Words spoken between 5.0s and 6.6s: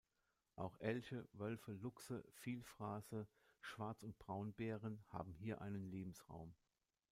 haben hier einen Lebensraum.